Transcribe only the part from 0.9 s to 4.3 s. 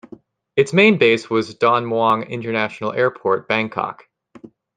base was Don Mueang International Airport, Bangkok.